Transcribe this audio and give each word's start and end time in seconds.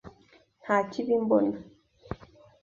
Nta 0.63 0.77
kibi 0.91 1.15
mbona. 1.23 1.57